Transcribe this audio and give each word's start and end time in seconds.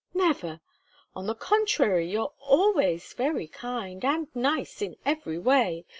Never. 0.15 0.61
On 1.15 1.27
the 1.27 1.35
contrary, 1.35 2.09
you're 2.09 2.33
always 2.39 3.13
very 3.13 3.45
kind, 3.45 4.03
and 4.03 4.29
nice 4.33 4.81
in 4.81 4.95
every 5.05 5.37
way. 5.37 5.85